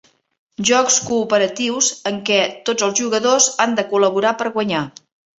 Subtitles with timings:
[0.67, 2.37] Jocs cooperatius en què
[2.69, 4.81] tots els jugadors han de col·laborar per guanyar.